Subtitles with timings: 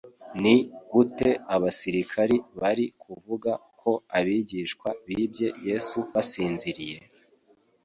[0.41, 0.53] Ni
[0.91, 3.51] gute abasirikari bari kuvuga
[3.81, 6.97] ko abigishwa bibye Yesu basinziriye?